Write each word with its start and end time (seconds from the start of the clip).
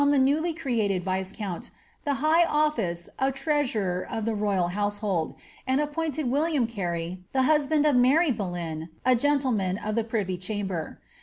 130 0.01 0.17
on 0.17 0.25
tbe 0.25 0.33
newly 0.41 0.53
created 0.55 1.05
▼jacoant 1.05 1.69
the 2.05 2.13
high 2.15 2.43
office 2.45 3.07
of 3.19 3.35
treasnrer 3.35 4.03
of 4.09 4.25
the 4.25 4.33
royal 4.33 4.69
household, 4.69 5.35
and 5.67 5.79
appointed 5.79 6.25
William 6.25 6.65
Carey, 6.65 7.19
the 7.33 7.43
husband 7.43 7.85
of 7.85 7.95
Mary 7.95 8.31
Boleyn, 8.31 8.89
a 9.05 9.13
gentleman 9.15 9.77
of 9.77 9.93
the 9.93 10.03
privy 10.03 10.37
chamber. 10.37 10.99